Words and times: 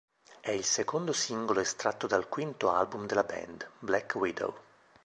È 0.41 0.49
il 0.49 0.63
secondo 0.63 1.13
singolo 1.13 1.59
estratto 1.59 2.07
dal 2.07 2.27
quinto 2.27 2.71
album 2.73 3.05
della 3.05 3.21
band, 3.23 3.69
Black 3.77 4.15
Widow. 4.15 4.57